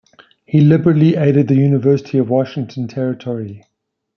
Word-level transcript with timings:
He 0.47 0.61
liberally 0.61 1.15
aided 1.15 1.47
the 1.47 1.53
University 1.53 2.17
of 2.17 2.27
Washington 2.31 2.87
Territory. 2.87 3.63